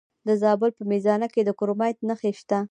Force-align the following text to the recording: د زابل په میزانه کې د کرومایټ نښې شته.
د 0.27 0.29
زابل 0.41 0.71
په 0.77 0.83
میزانه 0.91 1.27
کې 1.33 1.41
د 1.43 1.49
کرومایټ 1.59 1.97
نښې 2.07 2.31
شته. 2.39 2.59